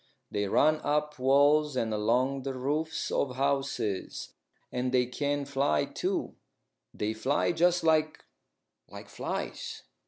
[0.31, 4.33] They run up walls and along the roofs of houses.
[4.71, 6.33] And they can fly, too.
[6.91, 8.25] They fly just like
[8.87, 9.83] like flies."